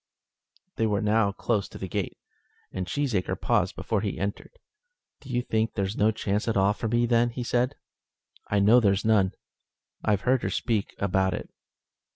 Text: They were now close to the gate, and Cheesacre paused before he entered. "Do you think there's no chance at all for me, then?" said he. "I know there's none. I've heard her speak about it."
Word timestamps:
They 0.77 0.87
were 0.87 1.03
now 1.03 1.31
close 1.31 1.69
to 1.69 1.77
the 1.77 1.87
gate, 1.87 2.17
and 2.71 2.87
Cheesacre 2.87 3.39
paused 3.39 3.75
before 3.75 4.01
he 4.01 4.17
entered. 4.17 4.57
"Do 5.19 5.29
you 5.29 5.43
think 5.43 5.75
there's 5.75 5.95
no 5.95 6.09
chance 6.09 6.47
at 6.47 6.57
all 6.57 6.73
for 6.73 6.87
me, 6.87 7.05
then?" 7.05 7.31
said 7.43 7.75
he. 8.39 8.55
"I 8.55 8.59
know 8.61 8.79
there's 8.79 9.05
none. 9.05 9.33
I've 10.03 10.21
heard 10.21 10.41
her 10.41 10.49
speak 10.49 10.95
about 10.97 11.35
it." 11.35 11.51